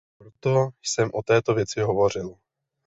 A 0.07 0.13
proto 0.17 0.69
jsem 0.83 1.09
o 1.13 1.23
této 1.23 1.53
věci 1.53 1.79
hovořil. 1.81 2.35